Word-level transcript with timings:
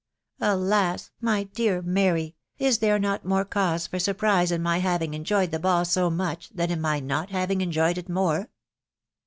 Alas! 0.39 1.11
my 1.21 1.43
dear 1.43 1.83
.Mary, 1.83 2.35
is 2.57 2.79
there 2.79 2.97
not 2.97 3.23
more 3.23 3.45
cause 3.45 3.85
for 3.85 3.99
surprise 3.99 4.51
in 4.51 4.59
my 4.59 4.79
having 4.79 5.13
en 5.13 5.23
joyed 5.23 5.51
the 5.51 5.59
ball 5.59 5.85
so 5.85 6.09
much, 6.09 6.49
than 6.49 6.71
in 6.71 6.81
my 6.81 6.99
not 6.99 7.29
having 7.29 7.61
enjoyed 7.61 7.99
it 7.99 8.09
more 8.09 8.49